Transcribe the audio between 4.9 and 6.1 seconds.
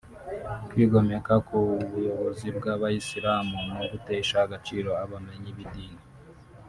abamenyi b’idini